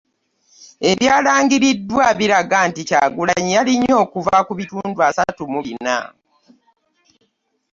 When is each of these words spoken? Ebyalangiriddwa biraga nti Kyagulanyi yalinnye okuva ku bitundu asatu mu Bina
Ebyalangiriddwa 0.91 2.05
biraga 2.19 2.57
nti 2.69 2.81
Kyagulanyi 2.89 3.51
yalinnye 3.57 3.93
okuva 4.03 4.37
ku 4.47 4.53
bitundu 4.59 4.99
asatu 5.09 5.43
mu 5.51 5.59
Bina 5.65 5.97